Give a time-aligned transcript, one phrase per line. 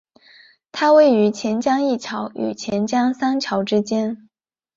[0.71, 4.27] 它位于钱江一桥与钱江三桥之间。